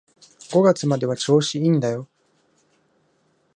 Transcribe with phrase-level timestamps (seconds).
[0.51, 2.07] 五月までは調子いいんだよ